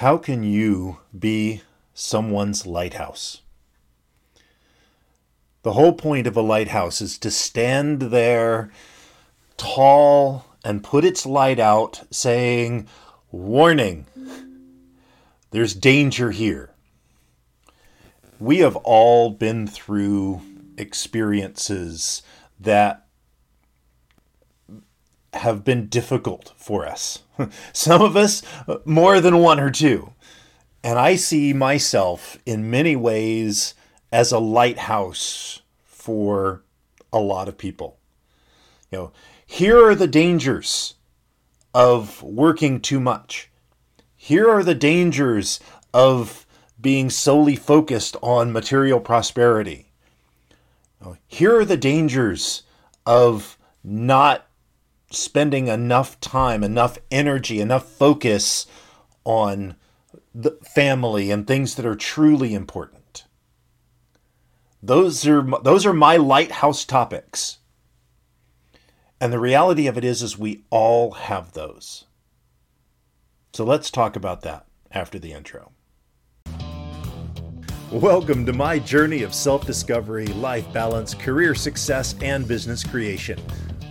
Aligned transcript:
How 0.00 0.16
can 0.16 0.42
you 0.42 0.96
be 1.16 1.60
someone's 1.92 2.64
lighthouse? 2.64 3.42
The 5.62 5.74
whole 5.74 5.92
point 5.92 6.26
of 6.26 6.38
a 6.38 6.40
lighthouse 6.40 7.02
is 7.02 7.18
to 7.18 7.30
stand 7.30 8.00
there 8.00 8.70
tall 9.58 10.46
and 10.64 10.82
put 10.82 11.04
its 11.04 11.26
light 11.26 11.58
out, 11.58 12.04
saying, 12.10 12.88
Warning, 13.30 14.06
there's 15.50 15.74
danger 15.74 16.30
here. 16.30 16.70
We 18.38 18.60
have 18.60 18.76
all 18.76 19.28
been 19.28 19.66
through 19.66 20.40
experiences 20.78 22.22
that 22.58 23.04
have 25.34 25.64
been 25.64 25.86
difficult 25.86 26.52
for 26.56 26.86
us. 26.86 27.20
Some 27.72 28.02
of 28.02 28.16
us 28.16 28.42
more 28.84 29.20
than 29.20 29.38
one 29.38 29.60
or 29.60 29.70
two. 29.70 30.12
And 30.82 30.98
I 30.98 31.16
see 31.16 31.52
myself 31.52 32.38
in 32.46 32.70
many 32.70 32.96
ways 32.96 33.74
as 34.10 34.32
a 34.32 34.38
lighthouse 34.38 35.60
for 35.84 36.64
a 37.12 37.18
lot 37.18 37.48
of 37.48 37.58
people. 37.58 37.98
You 38.90 38.98
know, 38.98 39.12
here 39.46 39.84
are 39.84 39.94
the 39.94 40.06
dangers 40.06 40.94
of 41.74 42.22
working 42.22 42.80
too 42.80 42.98
much. 42.98 43.50
Here 44.16 44.50
are 44.50 44.64
the 44.64 44.74
dangers 44.74 45.60
of 45.92 46.46
being 46.80 47.10
solely 47.10 47.56
focused 47.56 48.16
on 48.22 48.52
material 48.52 49.00
prosperity. 49.00 49.90
Here 51.26 51.58
are 51.58 51.64
the 51.64 51.76
dangers 51.76 52.62
of 53.06 53.58
not 53.82 54.46
spending 55.10 55.66
enough 55.66 56.18
time, 56.20 56.62
enough 56.62 56.98
energy, 57.10 57.60
enough 57.60 57.86
focus 57.86 58.66
on 59.24 59.74
the 60.34 60.52
family 60.62 61.30
and 61.30 61.46
things 61.46 61.74
that 61.74 61.84
are 61.84 61.96
truly 61.96 62.54
important. 62.54 63.24
Those 64.82 65.26
are 65.26 65.42
those 65.62 65.84
are 65.84 65.92
my 65.92 66.16
lighthouse 66.16 66.84
topics. 66.84 67.58
And 69.20 69.32
the 69.32 69.38
reality 69.38 69.86
of 69.86 69.98
it 69.98 70.04
is 70.04 70.22
is 70.22 70.38
we 70.38 70.64
all 70.70 71.10
have 71.12 71.52
those. 71.52 72.06
So 73.52 73.64
let's 73.64 73.90
talk 73.90 74.16
about 74.16 74.40
that 74.42 74.64
after 74.90 75.18
the 75.18 75.32
intro. 75.32 75.72
Welcome 77.90 78.46
to 78.46 78.52
my 78.52 78.78
journey 78.78 79.24
of 79.24 79.34
self 79.34 79.66
discovery, 79.66 80.28
life 80.28 80.72
balance, 80.72 81.12
career 81.12 81.56
success, 81.56 82.14
and 82.22 82.46
business 82.46 82.84
creation. 82.84 83.38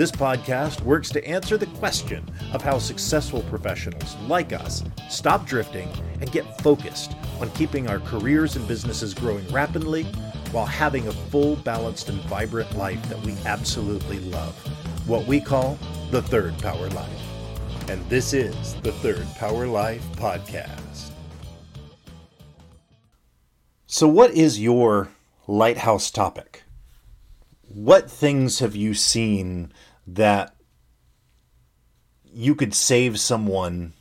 This 0.00 0.10
podcast 0.10 0.80
works 0.80 1.10
to 1.10 1.22
answer 1.28 1.58
the 1.58 1.66
question 1.66 2.26
of 2.54 2.62
how 2.62 2.78
successful 2.78 3.42
professionals 3.50 4.16
like 4.28 4.54
us 4.54 4.82
stop 5.10 5.44
drifting 5.44 5.90
and 6.22 6.32
get 6.32 6.58
focused 6.62 7.14
on 7.38 7.50
keeping 7.50 7.86
our 7.86 8.00
careers 8.00 8.56
and 8.56 8.66
businesses 8.66 9.12
growing 9.12 9.46
rapidly 9.48 10.04
while 10.52 10.64
having 10.64 11.06
a 11.06 11.12
full, 11.12 11.56
balanced, 11.56 12.08
and 12.08 12.18
vibrant 12.22 12.74
life 12.78 13.10
that 13.10 13.20
we 13.26 13.36
absolutely 13.44 14.20
love. 14.20 14.54
What 15.06 15.26
we 15.26 15.38
call 15.38 15.78
the 16.10 16.22
Third 16.22 16.56
Power 16.60 16.88
Life. 16.88 17.90
And 17.90 18.02
this 18.08 18.32
is 18.32 18.76
the 18.76 18.92
Third 18.92 19.26
Power 19.34 19.66
Life 19.66 20.02
Podcast. 20.12 21.10
So, 23.86 24.08
what 24.08 24.30
is 24.30 24.58
your 24.58 25.10
lighthouse 25.46 26.10
topic? 26.10 26.62
What 27.68 28.10
things 28.10 28.60
have 28.60 28.74
you 28.74 28.94
seen 28.94 29.72
that 30.06 30.54
you 32.24 32.54
could 32.54 32.74
save 32.74 33.18
someone 33.18 33.94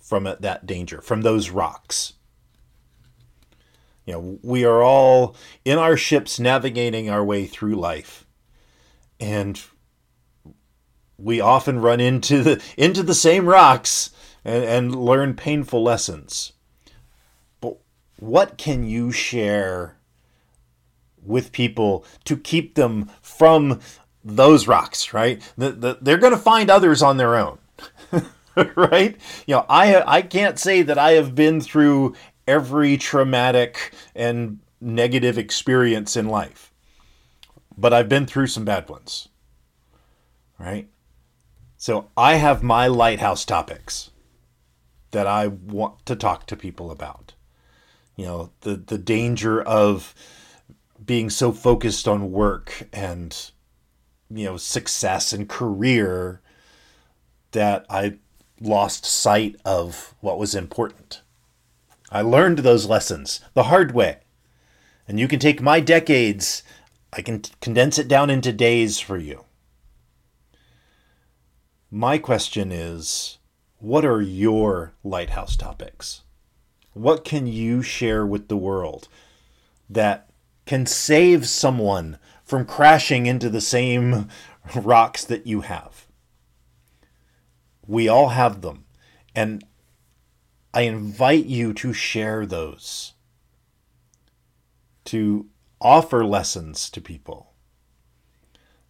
from 0.00 0.24
that 0.40 0.66
danger, 0.66 1.00
from 1.00 1.22
those 1.22 1.50
rocks. 1.50 2.14
You 4.04 4.12
know, 4.12 4.38
we 4.42 4.64
are 4.64 4.82
all 4.82 5.34
in 5.64 5.78
our 5.78 5.96
ships 5.96 6.38
navigating 6.38 7.10
our 7.10 7.24
way 7.24 7.46
through 7.46 7.74
life. 7.74 8.26
And 9.18 9.60
we 11.18 11.40
often 11.40 11.80
run 11.80 12.00
into 12.00 12.42
the 12.42 12.62
into 12.76 13.02
the 13.02 13.14
same 13.14 13.48
rocks 13.48 14.10
and, 14.44 14.64
and 14.64 14.94
learn 14.94 15.34
painful 15.34 15.82
lessons. 15.82 16.52
But 17.60 17.78
what 18.18 18.58
can 18.58 18.84
you 18.84 19.10
share 19.10 19.96
with 21.20 21.50
people 21.50 22.04
to 22.24 22.36
keep 22.36 22.76
them 22.76 23.10
from 23.20 23.80
those 24.26 24.66
rocks, 24.66 25.14
right? 25.14 25.40
The, 25.56 25.70
the, 25.70 25.98
they're 26.00 26.18
going 26.18 26.32
to 26.32 26.38
find 26.38 26.68
others 26.68 27.02
on 27.02 27.16
their 27.16 27.36
own, 27.36 27.58
right? 28.76 29.16
You 29.46 29.56
know, 29.56 29.66
I 29.68 30.02
I 30.02 30.22
can't 30.22 30.58
say 30.58 30.82
that 30.82 30.98
I 30.98 31.12
have 31.12 31.34
been 31.34 31.60
through 31.60 32.14
every 32.46 32.96
traumatic 32.96 33.92
and 34.14 34.58
negative 34.80 35.38
experience 35.38 36.16
in 36.16 36.26
life, 36.26 36.72
but 37.78 37.92
I've 37.92 38.08
been 38.08 38.26
through 38.26 38.48
some 38.48 38.64
bad 38.64 38.88
ones, 38.88 39.28
right? 40.58 40.88
So 41.76 42.08
I 42.16 42.34
have 42.34 42.62
my 42.62 42.88
lighthouse 42.88 43.44
topics 43.44 44.10
that 45.12 45.26
I 45.26 45.46
want 45.46 46.04
to 46.06 46.16
talk 46.16 46.46
to 46.46 46.56
people 46.56 46.90
about. 46.90 47.34
You 48.16 48.26
know, 48.26 48.50
the 48.62 48.74
the 48.76 48.98
danger 48.98 49.62
of 49.62 50.14
being 51.04 51.30
so 51.30 51.52
focused 51.52 52.08
on 52.08 52.32
work 52.32 52.88
and 52.92 53.50
you 54.30 54.44
know 54.44 54.56
success 54.56 55.32
and 55.32 55.48
career 55.48 56.40
that 57.52 57.86
I 57.88 58.18
lost 58.60 59.04
sight 59.04 59.56
of 59.64 60.14
what 60.20 60.38
was 60.38 60.54
important. 60.54 61.22
I 62.10 62.22
learned 62.22 62.58
those 62.58 62.86
lessons 62.86 63.40
the 63.54 63.64
hard 63.64 63.92
way. 63.92 64.18
And 65.08 65.20
you 65.20 65.28
can 65.28 65.38
take 65.38 65.62
my 65.62 65.80
decades, 65.80 66.62
I 67.12 67.22
can 67.22 67.42
condense 67.60 67.98
it 67.98 68.08
down 68.08 68.30
into 68.30 68.52
days 68.52 68.98
for 68.98 69.16
you. 69.16 69.44
My 71.90 72.18
question 72.18 72.72
is 72.72 73.38
what 73.78 74.04
are 74.04 74.20
your 74.20 74.94
lighthouse 75.04 75.56
topics? 75.56 76.22
What 76.92 77.24
can 77.24 77.46
you 77.46 77.82
share 77.82 78.26
with 78.26 78.48
the 78.48 78.56
world 78.56 79.08
that 79.88 80.28
can 80.64 80.86
save 80.86 81.46
someone 81.46 82.18
from 82.46 82.64
crashing 82.64 83.26
into 83.26 83.50
the 83.50 83.60
same 83.60 84.28
rocks 84.74 85.24
that 85.24 85.46
you 85.46 85.60
have. 85.62 86.06
We 87.86 88.08
all 88.08 88.30
have 88.30 88.62
them. 88.62 88.84
And 89.34 89.64
I 90.72 90.82
invite 90.82 91.46
you 91.46 91.74
to 91.74 91.92
share 91.92 92.46
those, 92.46 93.12
to 95.06 95.46
offer 95.80 96.24
lessons 96.24 96.88
to 96.90 97.00
people. 97.00 97.52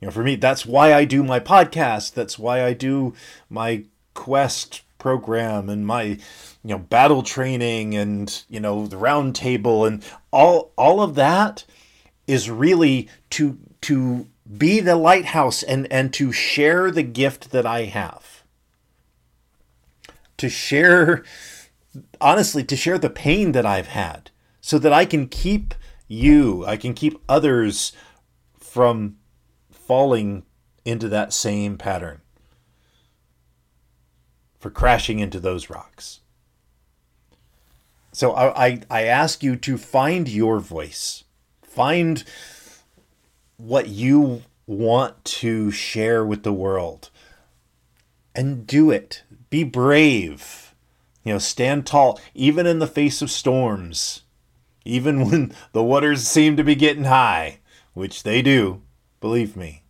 You 0.00 0.06
know, 0.06 0.12
for 0.12 0.22
me, 0.22 0.36
that's 0.36 0.66
why 0.66 0.92
I 0.92 1.04
do 1.04 1.24
my 1.24 1.40
podcast. 1.40 2.12
That's 2.12 2.38
why 2.38 2.62
I 2.62 2.74
do 2.74 3.14
my 3.48 3.84
Quest 4.14 4.82
program 4.98 5.68
and 5.68 5.86
my 5.86 6.02
you 6.02 6.18
know 6.64 6.78
battle 6.78 7.22
training 7.22 7.94
and 7.94 8.42
you 8.48 8.58
know 8.58 8.86
the 8.86 8.96
round 8.96 9.36
table 9.36 9.84
and 9.84 10.02
all 10.32 10.72
all 10.76 11.02
of 11.02 11.14
that 11.14 11.64
is 12.26 12.50
really 12.50 13.08
to 13.30 13.58
to 13.82 14.26
be 14.56 14.80
the 14.80 14.96
lighthouse 14.96 15.62
and 15.62 15.90
and 15.92 16.12
to 16.14 16.32
share 16.32 16.90
the 16.90 17.02
gift 17.02 17.50
that 17.50 17.66
I 17.66 17.84
have. 17.84 18.42
To 20.38 20.48
share 20.48 21.24
honestly 22.20 22.62
to 22.64 22.76
share 22.76 22.98
the 22.98 23.10
pain 23.10 23.52
that 23.52 23.66
I've 23.66 23.88
had 23.88 24.30
so 24.60 24.78
that 24.78 24.92
I 24.92 25.04
can 25.04 25.28
keep 25.28 25.74
you, 26.08 26.64
I 26.66 26.76
can 26.76 26.94
keep 26.94 27.20
others 27.28 27.92
from 28.58 29.16
falling 29.70 30.44
into 30.84 31.08
that 31.08 31.32
same 31.32 31.76
pattern. 31.76 32.20
For 34.58 34.70
crashing 34.70 35.20
into 35.20 35.38
those 35.38 35.70
rocks. 35.70 36.20
So 38.12 38.32
I, 38.32 38.66
I, 38.66 38.80
I 38.90 39.02
ask 39.04 39.42
you 39.42 39.56
to 39.56 39.76
find 39.76 40.28
your 40.28 40.58
voice 40.58 41.24
Find 41.76 42.24
what 43.58 43.88
you 43.88 44.44
want 44.66 45.22
to 45.26 45.70
share 45.70 46.24
with 46.24 46.42
the 46.42 46.52
world 46.54 47.10
and 48.34 48.66
do 48.66 48.90
it. 48.90 49.24
Be 49.50 49.62
brave. 49.62 50.74
You 51.22 51.34
know, 51.34 51.38
stand 51.38 51.86
tall, 51.86 52.18
even 52.32 52.66
in 52.66 52.78
the 52.78 52.86
face 52.86 53.20
of 53.20 53.30
storms, 53.30 54.22
even 54.86 55.28
when 55.30 55.52
the 55.72 55.82
waters 55.82 56.26
seem 56.26 56.56
to 56.56 56.64
be 56.64 56.74
getting 56.74 57.04
high, 57.04 57.58
which 57.92 58.22
they 58.22 58.40
do, 58.40 58.80
believe 59.20 59.54
me. 59.54 59.82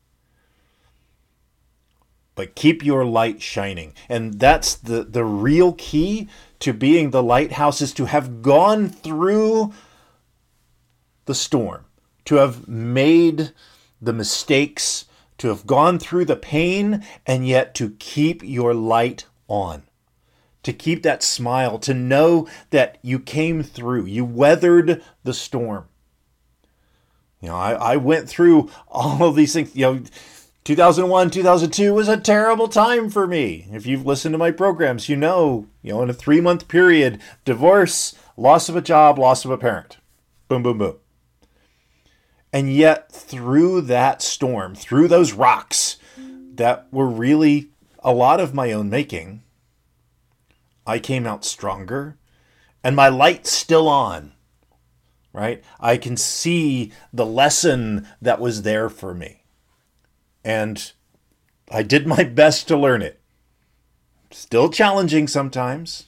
But 2.34 2.56
keep 2.56 2.84
your 2.84 3.04
light 3.04 3.40
shining. 3.40 3.94
And 4.08 4.40
that's 4.40 4.74
the, 4.74 5.04
the 5.04 5.24
real 5.24 5.72
key 5.74 6.26
to 6.58 6.72
being 6.72 7.10
the 7.10 7.22
lighthouse 7.22 7.80
is 7.80 7.94
to 7.94 8.06
have 8.06 8.42
gone 8.42 8.88
through 8.88 9.72
the 11.26 11.34
storm, 11.34 11.84
to 12.25 12.37
have 12.37 12.67
made 12.67 13.52
the 14.00 14.12
mistakes, 14.12 15.05
to 15.38 15.49
have 15.49 15.67
gone 15.67 15.99
through 15.99 16.25
the 16.25 16.37
pain, 16.37 17.05
and 17.26 17.46
yet 17.46 17.75
to 17.75 17.90
keep 17.99 18.43
your 18.43 18.75
light 18.75 19.26
on, 19.49 19.82
to 20.62 20.73
keep 20.73 21.02
that 21.02 21.23
smile, 21.23 21.78
to 21.78 21.94
know 21.94 22.49
that 22.70 22.99
you 23.02 23.19
came 23.19 23.62
through, 23.62 24.06
you 24.06 24.25
weathered 24.25 25.02
the 25.25 25.34
storm. 25.34 25.87
You 27.40 27.49
know, 27.49 27.56
I, 27.56 27.72
I 27.72 27.96
went 27.96 28.29
through 28.29 28.70
all 28.88 29.25
of 29.25 29.37
these 29.37 29.52
things. 29.52 29.76
You 29.76 29.82
know, 29.82 30.00
2001, 30.64 31.31
2002 31.31 31.94
was 31.94 32.08
a 32.08 32.17
terrible 32.17 32.67
time 32.67 33.08
for 33.08 33.26
me. 33.26 33.69
If 33.70 33.87
you've 33.87 34.06
listened 34.06 34.32
to 34.32 34.38
my 34.38 34.50
programs, 34.50 35.08
you 35.08 35.17
know, 35.17 35.69
you 35.82 35.93
know, 35.93 36.02
in 36.02 36.11
a 36.11 36.14
three 36.14 36.40
month 36.40 36.67
period, 36.67 37.20
divorce, 37.44 38.17
loss 38.37 38.69
of 38.69 38.75
a 38.75 38.81
job, 38.81 39.19
loss 39.19 39.44
of 39.44 39.50
a 39.52 39.58
parent. 39.58 39.99
Boom, 40.49 40.64
boom, 40.64 40.79
boom. 40.79 40.96
And 42.56 42.73
yet, 42.73 43.12
through 43.12 43.82
that 43.82 44.23
storm, 44.23 44.75
through 44.75 45.08
those 45.08 45.35
rocks 45.35 45.99
that 46.55 46.87
were 46.91 47.06
really 47.06 47.69
a 48.03 48.14
lot 48.14 48.41
of 48.41 48.55
my 48.55 48.73
own 48.73 48.88
making, 48.88 49.43
I 50.87 50.99
came 50.99 51.26
out 51.26 51.44
stronger 51.44 52.17
and 52.82 52.97
my 52.97 53.08
light's 53.08 53.53
still 53.53 53.88
on 53.88 54.32
right? 55.35 55.62
I 55.79 55.99
can 55.99 56.17
see 56.17 56.93
the 57.12 57.26
lesson 57.26 58.08
that 58.23 58.41
was 58.41 58.62
there 58.62 58.88
for 58.88 59.12
me. 59.12 59.44
And 60.43 60.93
I 61.70 61.82
did 61.82 62.06
my 62.06 62.25
best 62.41 62.67
to 62.69 62.76
learn 62.79 63.03
it. 63.03 63.20
Still 64.31 64.70
challenging 64.70 65.29
sometimes, 65.29 66.06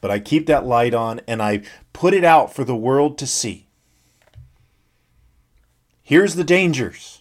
but 0.00 0.10
I 0.10 0.20
keep 0.20 0.46
that 0.46 0.64
light 0.64 0.94
on 0.94 1.20
and 1.28 1.42
I 1.42 1.64
put 1.92 2.14
it 2.14 2.24
out 2.24 2.54
for 2.54 2.64
the 2.64 2.74
world 2.74 3.18
to 3.18 3.26
see. 3.26 3.67
Here's 6.08 6.36
the 6.36 6.42
dangers 6.42 7.20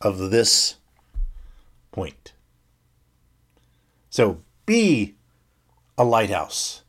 of 0.00 0.30
this 0.30 0.76
point. 1.90 2.34
So 4.10 4.42
be 4.64 5.16
a 5.98 6.04
lighthouse, 6.04 6.84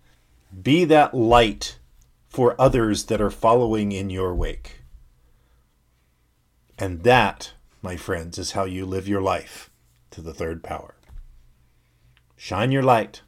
be 0.62 0.86
that 0.86 1.16
light 1.16 1.80
for 2.28 2.54
others 2.62 3.06
that 3.06 3.20
are 3.20 3.32
following 3.32 3.92
in 3.92 4.12
your 4.12 4.36
wake. 4.36 4.84
And 6.78 7.02
that, 7.02 7.54
my 7.82 7.98
friends, 7.98 8.38
is 8.38 8.52
how 8.52 8.66
you 8.66 8.86
live 8.86 9.08
your 9.08 9.20
life 9.20 9.72
to 10.12 10.22
the 10.22 10.36
third 10.36 10.62
power. 10.62 10.94
Shine 12.36 12.72
your 12.72 12.84
light 12.84 13.24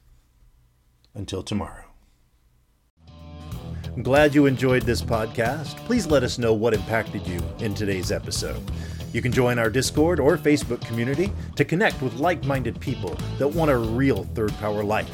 until 1.16 1.42
tomorrow. 1.42 1.81
I'm 3.96 4.04
glad 4.04 4.34
you 4.34 4.46
enjoyed 4.46 4.84
this 4.84 5.02
podcast. 5.02 5.76
Please 5.86 6.08
let 6.08 6.24
us 6.24 6.38
know 6.38 6.54
what 6.54 6.74
impacted 6.74 7.28
you 7.28 7.42
in 7.60 7.74
today's 7.74 8.10
episode. 8.10 8.62
You 9.12 9.22
can 9.22 9.34
join 9.34 9.60
our 9.60 9.70
Discord 9.70 10.20
or 10.20 10.38
Facebook 10.38 10.80
community 10.86 11.30
to 11.58 11.66
connect 11.66 12.02
with 12.02 12.14
like 12.16 12.46
minded 12.46 12.80
people 12.80 13.18
that 13.38 13.48
want 13.50 13.70
a 13.70 13.78
real 13.78 14.24
third 14.34 14.54
power 14.60 14.84
life. 14.84 15.14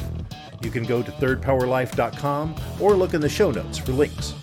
You 0.62 0.70
can 0.70 0.84
go 0.84 1.02
to 1.02 1.12
thirdpowerlife.com 1.12 2.56
or 2.80 2.94
look 2.94 3.16
in 3.16 3.22
the 3.22 3.30
show 3.30 3.50
notes 3.50 3.80
for 3.80 3.94
links. 3.94 4.36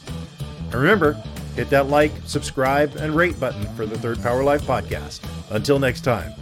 And 0.65 0.75
remember, 0.75 1.13
hit 1.55 1.71
that 1.71 1.87
like, 1.89 2.11
subscribe, 2.25 2.97
and 2.97 3.15
rate 3.15 3.39
button 3.39 3.65
for 3.77 3.87
the 3.87 3.99
Third 3.99 4.21
Power 4.21 4.43
Life 4.43 4.63
podcast. 4.63 5.21
Until 5.51 5.79
next 5.79 6.01
time. 6.01 6.33